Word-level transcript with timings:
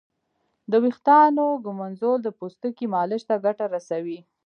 د 0.71 0.73
ویښتانو 0.83 1.45
ږمنځول 1.63 2.17
د 2.23 2.27
پوستکي 2.37 2.85
مالش 2.93 3.21
ته 3.29 3.35
ګټه 3.45 3.65
رسوي. 3.75 4.19